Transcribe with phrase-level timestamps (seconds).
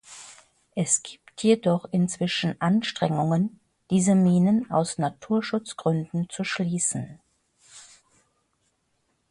[0.73, 3.59] Es gibt jedoch inzwischen Anstrengungen,
[3.91, 7.19] diese Minen aus Naturschutzgründen zu schließen.